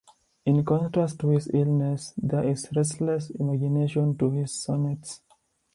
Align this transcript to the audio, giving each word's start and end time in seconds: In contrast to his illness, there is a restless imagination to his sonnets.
In 0.47 0.65
contrast 0.65 1.19
to 1.19 1.27
his 1.29 1.47
illness, 1.53 2.15
there 2.17 2.43
is 2.43 2.65
a 2.65 2.69
restless 2.75 3.29
imagination 3.29 4.17
to 4.17 4.31
his 4.31 4.51
sonnets. 4.51 5.21